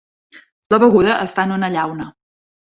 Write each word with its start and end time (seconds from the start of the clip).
La 0.75 0.79
beguda 0.85 1.19
està 1.27 1.47
en 1.51 1.55
una 1.59 1.71
llauna. 1.77 2.11